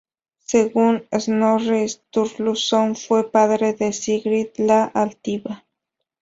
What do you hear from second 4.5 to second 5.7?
la Altiva.